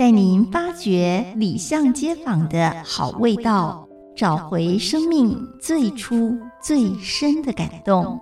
[0.00, 3.86] 带您发掘里巷街坊的好味道，
[4.16, 8.18] 找回生命最初最深的感动。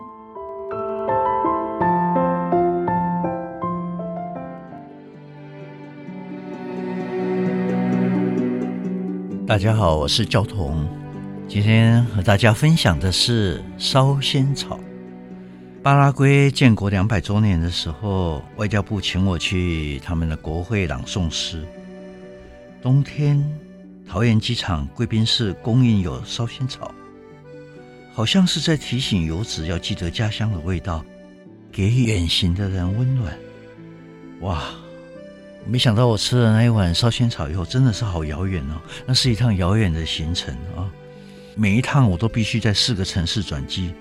[9.47, 10.85] 大家好，我是焦桐，
[11.47, 14.77] 今天和大家分享的是烧仙草。
[15.89, 21.67] 巴拉圭建国两百周年的时候，外交部请我去他们的国会朗诵诗。
[22.83, 23.43] 冬天，
[24.07, 26.95] 桃园机场贵宾室供应有烧仙草，
[28.13, 31.03] 好像是在提醒游子要记得家乡的味道，
[31.73, 33.35] 给远行的人温暖。
[34.41, 34.65] 哇，
[35.67, 38.77] 没想到我吃了那一碗烧仙草以后，真的是好遥远哦！
[39.07, 40.85] 那是一趟遥远的行程啊，
[41.57, 43.95] 每一趟我都必须在四个城市转机。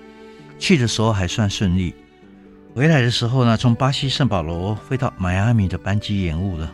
[0.58, 1.94] 去的时候还算顺利，
[2.74, 6.72] 回来的时候呢，从巴西圣保罗飞到迈阿密的班机延误了，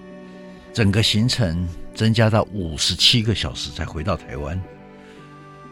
[0.73, 4.61] 整个行程增加到五十七个小时才回到台湾。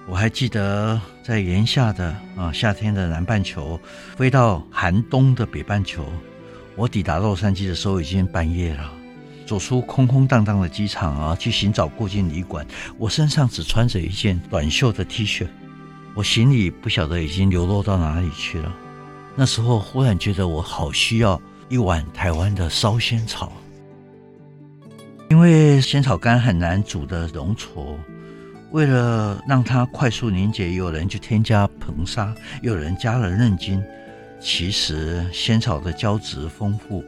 [0.06, 3.80] 我还记得在炎夏的啊夏天的南半球
[4.16, 6.04] 飞到寒冬的北半球，
[6.76, 8.92] 我抵达洛杉矶的时候已经半夜了，
[9.46, 12.66] 走出空空荡荡的机场啊，去寻找过境旅馆，
[12.98, 15.46] 我身上只穿着一件短袖的 T 恤。
[16.14, 18.74] 我行李不晓得已经流落到哪里去了。
[19.34, 23.52] 那时候忽然觉得我好需要一碗台湾的烧仙草，
[25.30, 27.96] 因为仙草干很难煮的浓稠，
[28.72, 33.82] 为了让它快速凝结，有人就添加硼砂，有人加了嫩精。
[34.38, 37.02] 其实仙草的胶质丰富，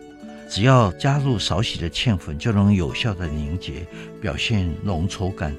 [0.49, 3.87] 只要加入少许的芡粉，就能有效的凝结，
[4.21, 5.55] 表现浓稠感。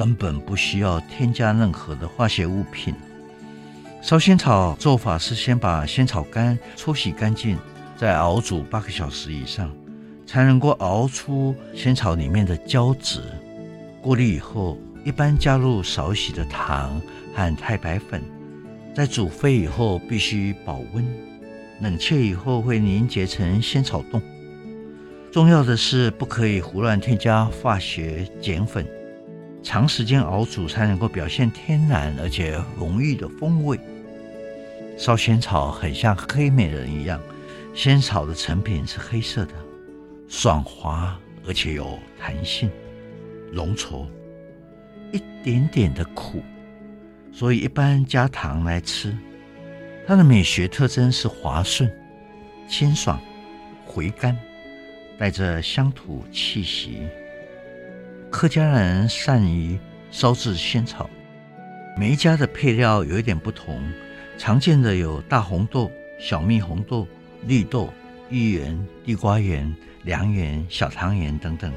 [0.00, 2.94] 根本不需要添加任何的化学物品。
[4.00, 7.58] 烧仙草做法是先把仙草干搓洗干净，
[7.98, 9.70] 再熬煮八个小时以上，
[10.26, 13.20] 才能够熬出仙草里面的胶质。
[14.00, 16.98] 过滤以后，一般加入少许的糖
[17.34, 18.22] 和太白粉，
[18.94, 21.06] 在煮沸以后必须保温，
[21.82, 24.22] 冷却以后会凝结成仙草冻。
[25.30, 28.86] 重要的是不可以胡乱添加化学碱粉。
[29.62, 33.78] 长时间熬煮才能够表现天然而且浓郁的风味。
[34.96, 37.20] 烧仙草很像黑美人一样，
[37.74, 39.54] 仙草的成品是黑色的，
[40.28, 42.70] 爽滑而且有弹性，
[43.52, 44.06] 浓稠，
[45.12, 46.42] 一点点的苦，
[47.32, 49.16] 所以一般加糖来吃。
[50.06, 51.90] 它的美学特征是滑顺、
[52.68, 53.20] 清爽、
[53.86, 54.36] 回甘，
[55.18, 57.02] 带着乡土气息。
[58.30, 59.78] 客家人善于
[60.10, 61.10] 烧制仙草，
[61.98, 63.82] 每一家的配料有一点不同。
[64.38, 67.06] 常见的有大红豆、小蜜红豆、
[67.46, 67.92] 绿豆、
[68.30, 69.74] 芋圆、地瓜圆、
[70.04, 71.70] 凉圆、小汤圆等等。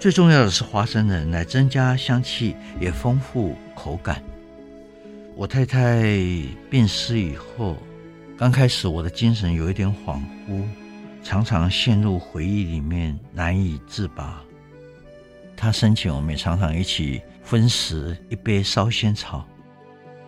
[0.00, 4.20] 最重要的是花生仁来增加香气，也丰富口感。
[5.36, 6.02] 我太太
[6.70, 7.76] 病逝以后，
[8.36, 10.64] 刚开始我的精神有一点恍惚，
[11.22, 14.42] 常常陷入回忆里面难以自拔。
[15.60, 19.44] 他生前，我们也常常一起分食一杯烧仙草。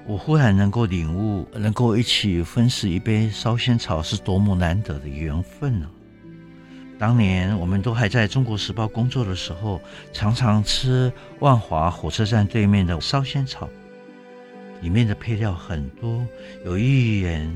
[0.04, 6.98] 我忽然能够领悟，能够一起分食一杯烧仙草是多么难得的缘分呢、啊？
[6.98, 9.80] 当年我们都还在中国时报工作的时候，
[10.12, 13.68] 常常吃万华火车站对面的烧仙草，
[14.80, 16.26] 里面的配料很多，
[16.64, 17.48] 有芋圆，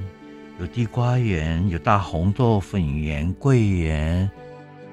[0.60, 4.30] 有地瓜圆，有大红豆粉圆、桂圆、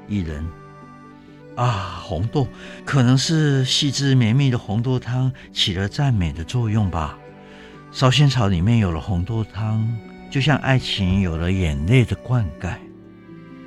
[0.09, 0.43] 薏仁。
[1.55, 2.47] 啊，红豆
[2.85, 7.17] 可能是细致绵密的红豆汤起了赞美的作用吧。
[7.91, 9.87] 烧仙草里面有了红豆汤，
[10.29, 12.73] 就像爱情有了眼泪的灌溉。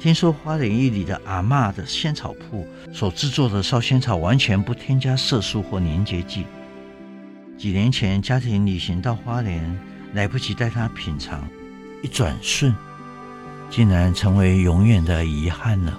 [0.01, 6.47] 听说花莲一里的阿嬷的仙草铺所制作的烧仙草完全不添加色素或凝结剂。
[7.57, 9.79] 几年前家庭旅行到花莲，
[10.13, 11.47] 来不及带她品尝，
[12.03, 12.75] 一转瞬，
[13.71, 15.99] 竟然成为永远的遗憾了。